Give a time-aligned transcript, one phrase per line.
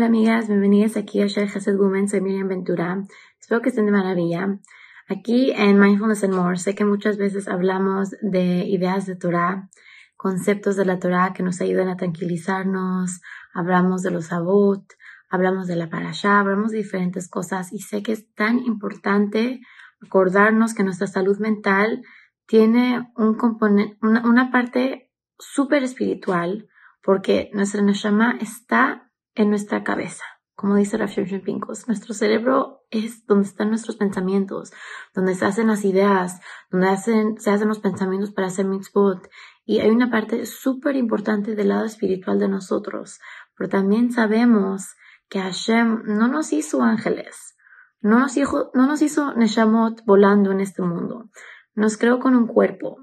[0.00, 3.04] Hola amigas, bienvenidas aquí a Share Hesed Women, soy Miriam Ventura.
[3.38, 4.58] Espero que estén de maravilla.
[5.06, 9.68] Aquí en Mindfulness and More sé que muchas veces hablamos de ideas de Torah,
[10.16, 13.20] conceptos de la Torah que nos ayudan a tranquilizarnos,
[13.52, 14.82] hablamos de los abot,
[15.28, 19.60] hablamos de la parashá, hablamos de diferentes cosas y sé que es tan importante
[20.02, 22.00] acordarnos que nuestra salud mental
[22.46, 26.70] tiene un componente, una, una parte súper espiritual
[27.02, 30.24] porque nuestra neshama está en nuestra cabeza.
[30.60, 31.10] Como dice Rav
[31.42, 34.72] Pincos, nuestro cerebro es donde están nuestros pensamientos,
[35.14, 36.38] donde se hacen las ideas,
[36.70, 39.26] donde hacen, se hacen los pensamientos para hacer mitzvot.
[39.64, 43.20] Y hay una parte súper importante del lado espiritual de nosotros.
[43.56, 44.96] Pero también sabemos
[45.30, 47.56] que Hashem no nos hizo ángeles,
[48.02, 51.30] no nos hizo, no nos hizo Neshamot volando en este mundo.
[51.74, 52.98] Nos creó con un cuerpo,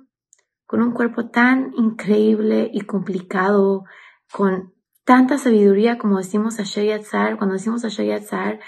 [0.67, 3.85] con un cuerpo tan increíble y complicado,
[4.31, 4.76] con
[5.07, 8.59] tanta sabiduría como decimos a Yatzar, cuando decimos a Yatzar,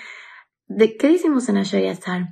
[0.67, 2.29] ¿de qué decimos en Asher Yatzar?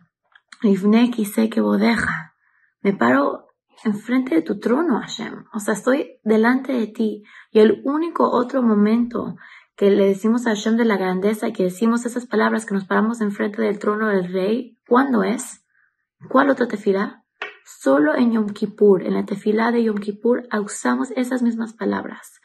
[1.25, 2.33] sé que bodeja.
[2.81, 3.47] Me paro
[3.83, 5.43] enfrente de tu trono, Hashem.
[5.53, 7.23] O sea, estoy delante de ti.
[7.51, 9.35] Y el único otro momento
[9.75, 12.85] que le decimos a Hashem de la grandeza y que decimos esas palabras que nos
[12.85, 15.65] paramos enfrente del trono del rey, ¿cuándo es?
[16.29, 17.25] ¿Cuál otra tefila?
[17.65, 22.39] Solo en Yom Kippur, en la tefila de Yom Kippur, usamos esas mismas palabras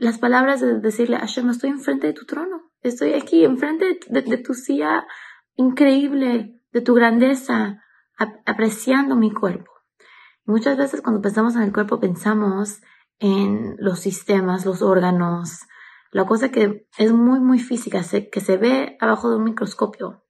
[0.00, 4.54] las palabras de decirle Hashem, estoy enfrente de tu trono, estoy aquí enfrente de, tu
[4.54, 5.06] silla
[5.56, 7.82] increíble, de tu grandeza,
[8.46, 9.70] apreciando mi cuerpo.
[10.46, 12.80] muchas veces cuando pensamos en el cuerpo pensamos
[13.18, 15.60] en los sistemas, los órganos,
[16.12, 18.00] la cosa que es muy, muy física,
[18.32, 20.24] que se ve abajo de un microscopio,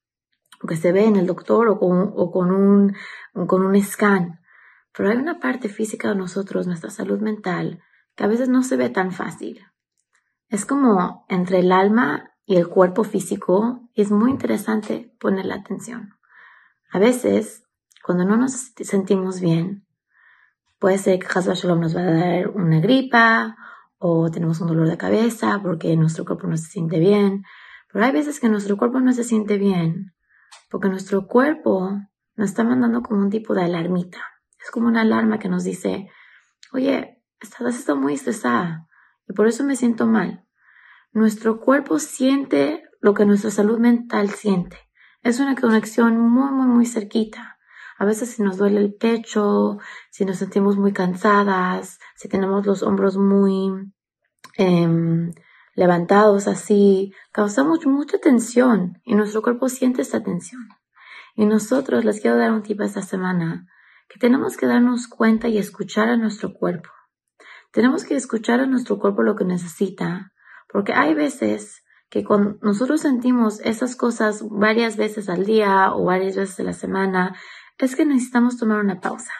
[0.63, 2.97] o que se ve en el doctor o con, o con, un,
[3.47, 4.41] con un scan.
[4.93, 7.81] Pero hay una parte física de nosotros, nuestra salud mental,
[8.14, 9.64] que a veces no se ve tan fácil.
[10.48, 15.57] Es como entre el alma y el cuerpo físico y es muy interesante poner la
[15.57, 16.14] atención.
[16.92, 17.62] A veces,
[18.05, 19.86] cuando no nos sentimos bien,
[20.79, 23.57] puede ser que Shalom nos va a dar una gripa
[23.98, 27.45] o tenemos un dolor de cabeza porque nuestro cuerpo no se siente bien.
[27.92, 30.14] Pero hay veces que nuestro cuerpo no se siente bien
[30.70, 31.90] porque nuestro cuerpo
[32.36, 34.20] nos está mandando como un tipo de alarmita.
[34.62, 36.08] Es como una alarma que nos dice,
[36.73, 38.86] oye, estás está muy estresada
[39.28, 40.45] y por eso me siento mal.
[41.12, 44.78] Nuestro cuerpo siente lo que nuestra salud mental siente.
[45.23, 47.58] Es una conexión muy, muy, muy cerquita.
[47.98, 49.79] A veces si nos duele el pecho,
[50.11, 53.92] si nos sentimos muy cansadas, si tenemos los hombros muy
[54.56, 55.33] em,
[55.74, 60.68] levantados así, causamos mucha tensión y nuestro cuerpo siente esta tensión.
[61.34, 63.67] Y nosotros les quiero dar un tip esta semana
[64.08, 66.90] que tenemos que darnos cuenta y escuchar a nuestro cuerpo.
[67.73, 70.33] Tenemos que escuchar a nuestro cuerpo lo que necesita,
[70.73, 76.35] porque hay veces que cuando nosotros sentimos esas cosas varias veces al día o varias
[76.35, 77.36] veces a la semana,
[77.79, 79.33] es que necesitamos tomar una pausa.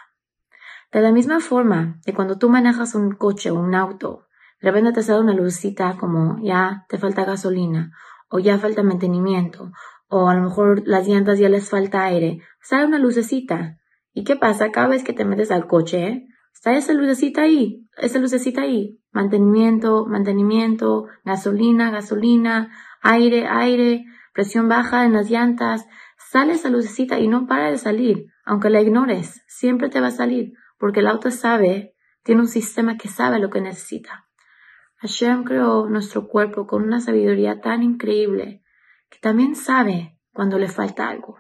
[0.93, 4.29] De la misma forma que cuando tú manejas un coche o un auto,
[4.61, 7.93] de repente te sale una lucita como ya te falta gasolina
[8.29, 9.73] o ya falta mantenimiento
[10.09, 13.79] o a lo mejor las llantas ya les falta aire, sale una lucecita.
[14.13, 14.73] ¿Y qué pasa?
[14.73, 16.27] Cada vez que te metes al coche,
[16.61, 19.01] Está esa lucecita ahí, esa lucecita ahí.
[19.13, 22.71] Mantenimiento, mantenimiento, gasolina, gasolina,
[23.03, 25.87] aire, aire, presión baja en las llantas.
[26.19, 28.27] Sale esa lucecita y no para de salir.
[28.45, 30.53] Aunque la ignores, siempre te va a salir.
[30.79, 34.27] Porque el auto sabe, tiene un sistema que sabe lo que necesita.
[34.97, 38.63] Hashem creó nuestro cuerpo con una sabiduría tan increíble
[39.09, 41.39] que también sabe cuando le falta algo.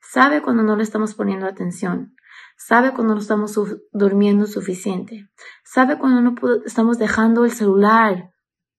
[0.00, 2.13] Sabe cuando no le estamos poniendo atención
[2.56, 3.58] sabe cuando no estamos
[3.92, 5.28] durmiendo suficiente,
[5.64, 6.34] sabe cuando no
[6.64, 8.30] estamos dejando el celular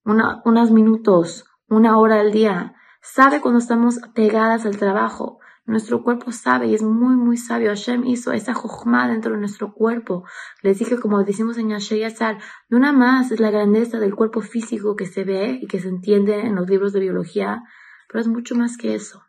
[0.05, 5.39] unos minutos, una hora al día, sabe cuando estamos pegadas al trabajo.
[5.67, 7.69] Nuestro cuerpo sabe y es muy, muy sabio.
[7.69, 10.23] Hashem hizo esa jojma dentro de nuestro cuerpo.
[10.61, 12.37] Les dije, como decimos en Yashayazar,
[12.69, 15.87] no nada más es la grandeza del cuerpo físico que se ve y que se
[15.87, 17.63] entiende en los libros de biología,
[18.07, 19.23] pero es mucho más que eso.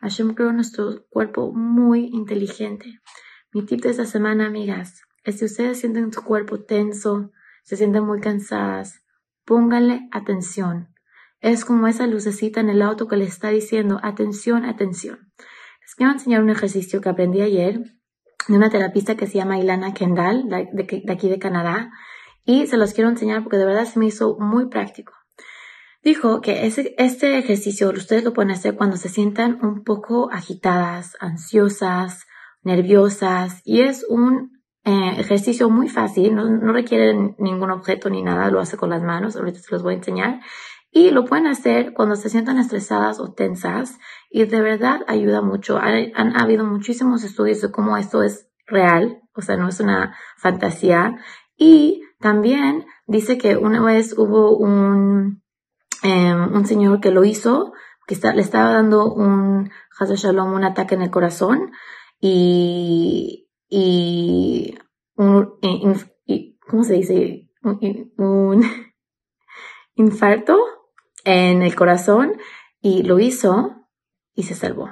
[0.00, 3.00] Hashem creó nuestro cuerpo muy inteligente.
[3.54, 7.30] Mi tip de esta semana, amigas, es si ustedes sienten su cuerpo tenso,
[7.62, 9.04] se sienten muy cansadas,
[9.44, 10.88] pónganle atención.
[11.38, 15.32] Es como esa lucecita en el auto que le está diciendo, atención, atención.
[15.82, 17.78] Les quiero enseñar un ejercicio que aprendí ayer
[18.48, 21.92] de una terapista que se llama Ilana Kendall, de, aquí de Canadá,
[22.44, 25.12] y se los quiero enseñar porque de verdad se me hizo muy práctico.
[26.02, 32.26] Dijo que este ejercicio ustedes lo pueden hacer cuando se sientan un poco agitadas, ansiosas,
[32.64, 38.60] nerviosas y es un eh, ejercicio muy fácil, no, requiere ningún objeto ni nada, lo
[38.60, 40.40] hace con las manos, ahorita se los voy a enseñar
[40.90, 43.98] Y lo pueden hacer cuando se sientan estresadas o tensas
[44.30, 45.78] y de verdad ayuda mucho.
[45.78, 50.16] Han, han habido muchísimos estudios de cómo esto es real, o sea, no es una
[50.36, 51.16] fantasía.
[51.56, 55.42] Y también dice que una vez hubo un,
[56.02, 57.72] em, un señor que lo hizo,
[58.06, 61.72] que está, le estaba dando un, Shalom, un ataque en el corazón
[62.20, 64.78] y, y,
[65.16, 65.58] un,
[66.68, 67.48] ¿cómo se dice?
[67.62, 68.62] Un,
[69.94, 70.58] infarto
[71.24, 72.36] en el corazón
[72.80, 73.86] y lo hizo
[74.34, 74.90] y se salvó.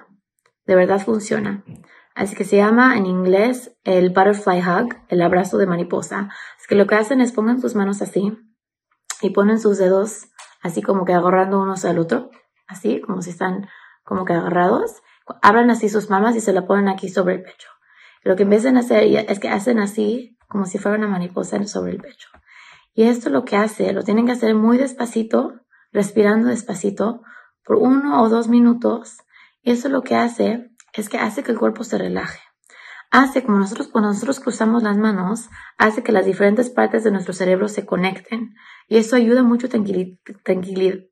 [0.64, 1.64] De verdad funciona.
[2.14, 6.30] Así que se llama en inglés el butterfly hug, el abrazo de mariposa.
[6.60, 8.36] Es que lo que hacen es pongan sus manos así
[9.22, 10.28] y ponen sus dedos
[10.62, 12.30] así como que agarrando unos al otro,
[12.66, 13.68] así como si están
[14.04, 15.02] como que agarrados.
[15.40, 17.68] Abran así sus mamas y se la ponen aquí sobre el pecho.
[18.22, 21.92] Lo que empiezan a hacer es que hacen así como si fuera una mariposa sobre
[21.92, 22.28] el pecho.
[22.94, 25.54] Y esto lo que hace, lo tienen que hacer muy despacito,
[25.92, 27.22] respirando despacito,
[27.64, 29.18] por uno o dos minutos.
[29.62, 32.40] Y eso lo que hace es que hace que el cuerpo se relaje.
[33.10, 37.34] Hace, como nosotros, cuando nosotros cruzamos las manos, hace que las diferentes partes de nuestro
[37.34, 38.54] cerebro se conecten.
[38.88, 39.70] Y eso ayuda mucho a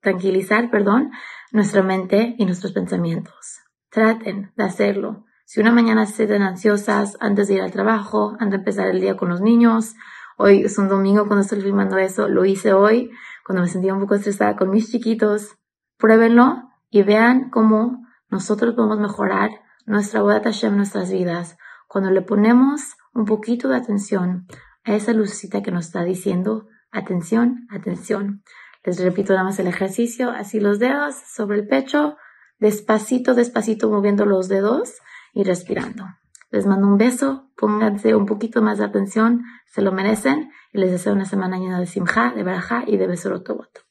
[0.01, 1.11] tranquilizar, perdón,
[1.53, 3.60] nuestra mente y nuestros pensamientos.
[3.91, 5.25] Traten de hacerlo.
[5.45, 9.01] Si una mañana se sienten ansiosas antes de ir al trabajo, antes de empezar el
[9.01, 9.95] día con los niños,
[10.37, 13.11] hoy es un domingo cuando estoy filmando eso, lo hice hoy,
[13.45, 15.57] cuando me sentía un poco estresada con mis chiquitos,
[15.99, 19.51] pruébenlo y vean cómo nosotros podemos mejorar
[19.87, 21.59] nuestra boda Hashem en nuestras vidas
[21.89, 24.47] cuando le ponemos un poquito de atención
[24.85, 28.45] a esa lucecita que nos está diciendo atención, atención.
[28.85, 32.17] Les repito nada más el ejercicio, así los dedos sobre el pecho,
[32.61, 34.95] despacito, despacito moviendo los dedos
[35.33, 36.05] y respirando.
[36.51, 40.91] Les mando un beso, pónganse un poquito más de atención, se lo merecen y les
[40.91, 43.83] deseo una semana llena de simja, de baraja y de besorotoboto.